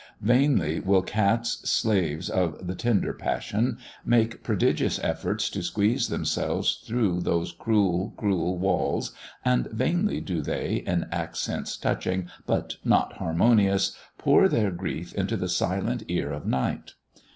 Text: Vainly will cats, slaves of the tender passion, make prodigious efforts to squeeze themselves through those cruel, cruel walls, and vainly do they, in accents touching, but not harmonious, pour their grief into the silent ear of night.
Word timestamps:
Vainly 0.21 0.79
will 0.79 1.03
cats, 1.03 1.59
slaves 1.69 2.27
of 2.27 2.65
the 2.65 2.73
tender 2.73 3.13
passion, 3.13 3.77
make 4.03 4.41
prodigious 4.41 4.97
efforts 5.03 5.47
to 5.51 5.61
squeeze 5.61 6.07
themselves 6.07 6.81
through 6.87 7.21
those 7.21 7.51
cruel, 7.51 8.11
cruel 8.17 8.57
walls, 8.57 9.11
and 9.45 9.67
vainly 9.67 10.19
do 10.19 10.41
they, 10.41 10.77
in 10.87 11.05
accents 11.11 11.77
touching, 11.77 12.27
but 12.47 12.77
not 12.83 13.13
harmonious, 13.17 13.95
pour 14.17 14.49
their 14.49 14.71
grief 14.71 15.13
into 15.13 15.37
the 15.37 15.47
silent 15.47 16.01
ear 16.07 16.31
of 16.31 16.47
night. 16.47 16.95